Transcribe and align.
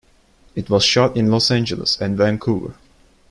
It 0.55 0.67
was 0.67 0.83
shot 0.83 1.15
in 1.15 1.29
Los 1.29 1.51
Angeles 1.51 2.01
and 2.01 2.17
Vancouver. 2.17 2.73